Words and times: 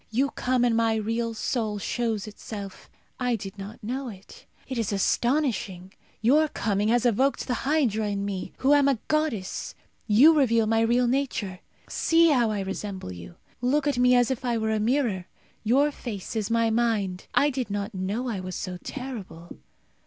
You 0.09 0.31
come, 0.31 0.65
and 0.65 0.75
my 0.75 0.95
real 0.95 1.35
soul 1.35 1.77
shows 1.77 2.25
itself. 2.25 2.89
I 3.19 3.35
did 3.35 3.55
not 3.59 3.83
know 3.83 4.09
it. 4.09 4.47
It 4.67 4.79
is 4.79 4.91
astonishing. 4.91 5.93
Your 6.21 6.47
coming 6.47 6.87
has 6.87 7.05
evoked 7.05 7.45
the 7.45 7.53
hydra 7.69 8.07
in 8.09 8.25
me, 8.25 8.51
who 8.57 8.73
am 8.73 8.87
a 8.87 8.97
goddess. 9.07 9.75
You 10.07 10.35
reveal 10.35 10.65
my 10.65 10.81
real 10.81 11.05
nature. 11.05 11.59
See 11.87 12.29
how 12.29 12.49
I 12.49 12.61
resemble 12.61 13.11
you. 13.13 13.35
Look 13.61 13.85
at 13.87 13.99
me 13.99 14.15
as 14.15 14.31
if 14.31 14.43
I 14.43 14.57
were 14.57 14.71
a 14.71 14.79
mirror. 14.79 15.27
Your 15.63 15.91
face 15.91 16.35
is 16.35 16.49
my 16.49 16.71
mind. 16.71 17.27
I 17.35 17.51
did 17.51 17.69
not 17.69 17.93
know 17.93 18.27
I 18.27 18.39
was 18.39 18.55
so 18.55 18.79
terrible. 18.83 19.51